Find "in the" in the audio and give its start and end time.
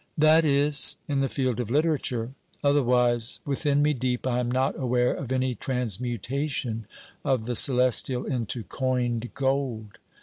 1.07-1.29